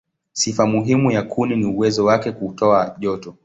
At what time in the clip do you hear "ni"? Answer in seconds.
1.55-1.65